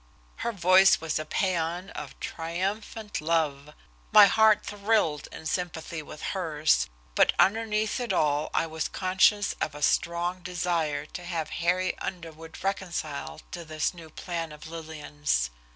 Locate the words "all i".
8.11-8.65